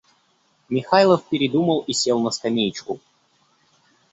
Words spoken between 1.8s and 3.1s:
и сел на скамеечку.